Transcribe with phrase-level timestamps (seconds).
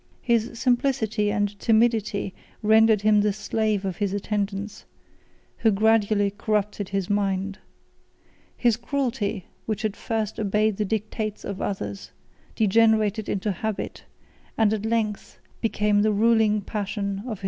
[0.23, 4.85] His simplicity and timidity rendered him the slave of his attendants,
[5.57, 7.59] who gradually corrupted his mind.
[8.57, 12.09] His cruelty, which at first obeyed the dictates of others,
[12.55, 14.05] degenerated into habit,
[14.57, 17.37] and at length became the ruling passion of his soul.